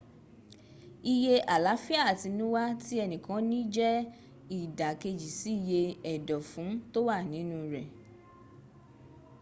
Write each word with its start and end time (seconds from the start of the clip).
iye 1.13 1.35
àláfíà 1.55 2.01
àtinúwá 2.11 2.63
tí 2.83 2.93
ẹnìkan 3.03 3.41
ní 3.49 3.59
jẹ́ 3.75 3.93
ìdàkejì 4.59 5.29
si 5.39 5.51
iye 5.63 5.81
ẹ̀dọ̀fún 6.13 6.69
tó 6.91 6.99
wà 7.07 7.17
nínu 7.31 7.57
rẹ 7.73 7.83